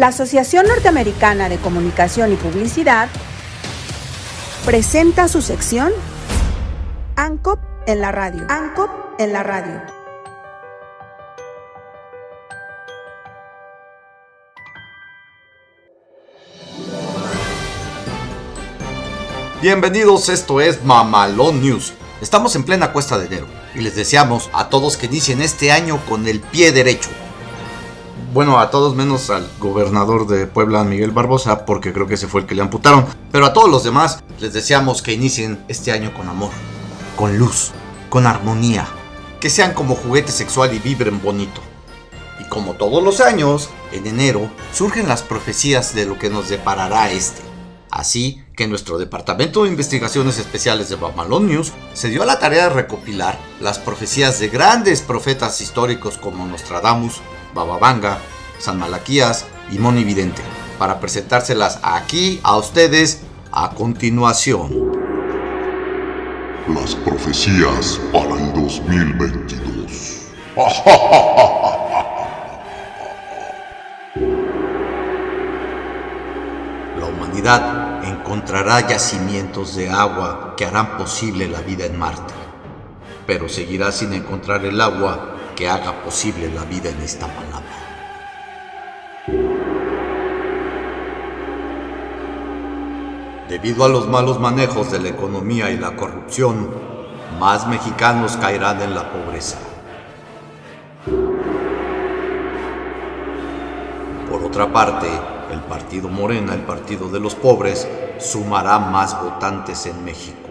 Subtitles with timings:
[0.00, 3.10] La Asociación Norteamericana de Comunicación y Publicidad
[4.64, 5.92] presenta su sección
[7.16, 8.46] ANCOP en la radio.
[8.48, 9.82] ANCOP en la radio.
[19.60, 21.92] Bienvenidos, esto es Mamalón News.
[22.22, 26.00] Estamos en plena cuesta de enero y les deseamos a todos que inicien este año
[26.08, 27.10] con el pie derecho.
[28.32, 32.42] Bueno, a todos menos al gobernador de Puebla, Miguel Barbosa, porque creo que ese fue
[32.42, 33.04] el que le amputaron.
[33.32, 36.50] Pero a todos los demás les deseamos que inicien este año con amor,
[37.16, 37.72] con luz,
[38.08, 38.86] con armonía.
[39.40, 41.60] Que sean como juguete sexual y vibren bonito.
[42.38, 47.10] Y como todos los años, en enero surgen las profecías de lo que nos deparará
[47.10, 47.42] este.
[47.90, 52.68] Así que nuestro Departamento de Investigaciones Especiales de Bamalón News se dio a la tarea
[52.68, 57.20] de recopilar las profecías de grandes profetas históricos como Nostradamus,
[57.54, 58.18] Bababanga,
[58.58, 60.42] San Malaquías y Moni Vidente,
[60.78, 64.70] para presentárselas aquí a ustedes a continuación.
[66.68, 70.20] Las profecías para el 2022.
[76.96, 82.34] La humanidad encontrará yacimientos de agua que harán posible la vida en Marte,
[83.26, 87.68] pero seguirá sin encontrar el agua que haga posible la vida en esta palabra.
[93.46, 96.70] Debido a los malos manejos de la economía y la corrupción,
[97.38, 99.58] más mexicanos caerán en la pobreza.
[104.30, 105.08] Por otra parte,
[105.52, 107.86] el partido Morena, el partido de los pobres,
[108.18, 110.49] sumará más votantes en México.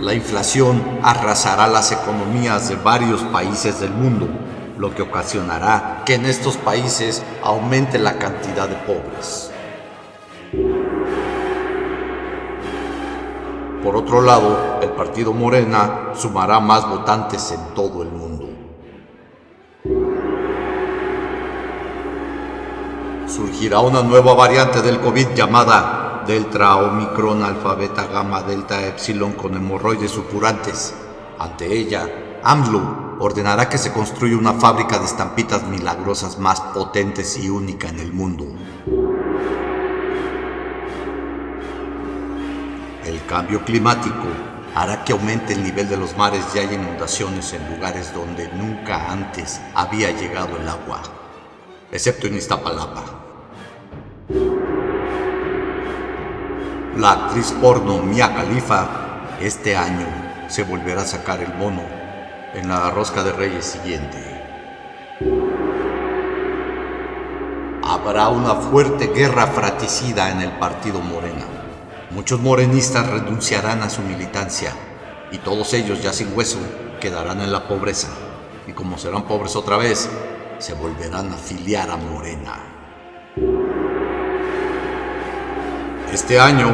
[0.00, 4.28] La inflación arrasará las economías de varios países del mundo,
[4.78, 9.50] lo que ocasionará que en estos países aumente la cantidad de pobres.
[13.82, 18.54] Por otro lado, el partido Morena sumará más votantes en todo el mundo.
[23.34, 27.76] surgirá una nueva variante del COVID llamada Delta Omicron Alfa
[28.10, 30.94] Gamma Delta Epsilon con hemorroides supurantes.
[31.38, 37.50] Ante ella, AMLO ordenará que se construya una fábrica de estampitas milagrosas más potentes y
[37.50, 38.46] única en el mundo.
[43.04, 44.26] El cambio climático
[44.74, 49.12] hará que aumente el nivel de los mares y haya inundaciones en lugares donde nunca
[49.12, 51.02] antes había llegado el agua,
[51.92, 53.33] excepto en Iztapalapa.
[56.96, 60.06] La actriz porno Mia Khalifa este año
[60.46, 61.82] se volverá a sacar el mono
[62.54, 64.16] en la rosca de reyes siguiente.
[67.82, 71.44] Habrá una fuerte guerra fratricida en el partido Morena.
[72.12, 74.70] Muchos morenistas renunciarán a su militancia
[75.32, 76.58] y todos ellos ya sin hueso
[77.00, 78.08] quedarán en la pobreza.
[78.68, 80.08] Y como serán pobres otra vez,
[80.58, 82.73] se volverán a afiliar a Morena.
[86.14, 86.68] Este año,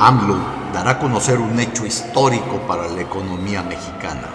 [0.00, 0.38] AMLO
[0.72, 4.30] dará a conocer un hecho histórico para la economía mexicana.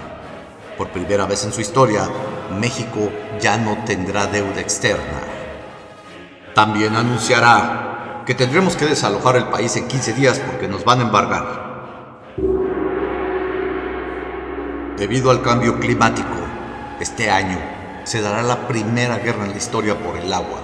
[0.77, 2.07] Por primera vez en su historia,
[2.59, 3.09] México
[3.41, 5.19] ya no tendrá deuda externa.
[6.53, 11.03] También anunciará que tendremos que desalojar el país en 15 días porque nos van a
[11.05, 12.22] embargar.
[14.95, 16.38] Debido al cambio climático,
[16.99, 17.57] este año
[18.03, 20.59] se dará la primera guerra en la historia por el agua.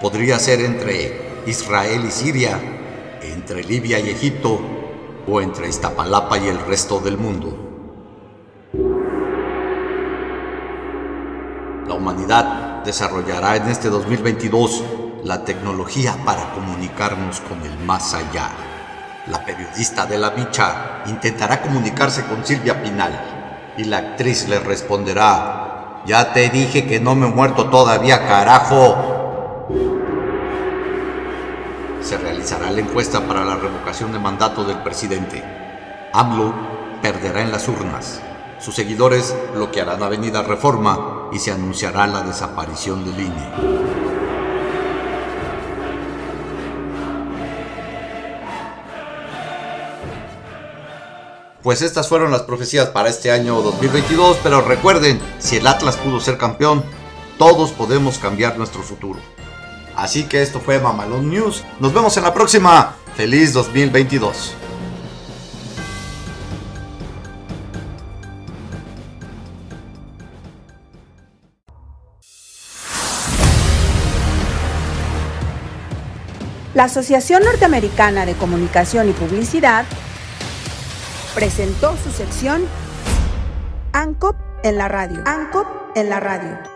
[0.00, 2.60] Podría ser entre Israel y Siria
[3.32, 4.60] entre Libia y Egipto
[5.26, 7.58] o entre Iztapalapa y el resto del mundo.
[11.86, 14.84] La humanidad desarrollará en este 2022
[15.24, 18.50] la tecnología para comunicarnos con el más allá.
[19.28, 26.02] La periodista de la bicha intentará comunicarse con Silvia Pinal y la actriz le responderá,
[26.06, 29.23] ya te dije que no me he muerto todavía, carajo
[32.04, 35.42] se realizará la encuesta para la revocación de mandato del presidente.
[36.12, 36.52] AMLO
[37.00, 38.20] perderá en las urnas.
[38.60, 43.50] Sus seguidores bloquearán Avenida Reforma y se anunciará la desaparición del INE.
[51.62, 56.20] Pues estas fueron las profecías para este año 2022, pero recuerden, si el Atlas pudo
[56.20, 56.84] ser campeón,
[57.38, 59.33] todos podemos cambiar nuestro futuro.
[59.96, 61.64] Así que esto fue Mamalón News.
[61.80, 62.96] Nos vemos en la próxima.
[63.16, 64.56] Feliz 2022.
[76.74, 79.84] La Asociación Norteamericana de Comunicación y Publicidad
[81.32, 82.66] presentó su sección
[83.92, 85.22] ANCOP en la radio.
[85.24, 86.73] ANCOP en la radio.